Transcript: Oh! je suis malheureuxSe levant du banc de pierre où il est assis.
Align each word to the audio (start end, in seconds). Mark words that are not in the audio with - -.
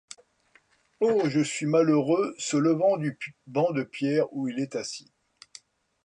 Oh! 0.99 1.29
je 1.29 1.41
suis 1.41 1.67
malheureuxSe 1.67 2.55
levant 2.55 2.97
du 2.97 3.19
banc 3.45 3.71
de 3.71 3.83
pierre 3.83 4.25
où 4.33 4.47
il 4.47 4.59
est 4.59 4.75
assis. 4.75 5.13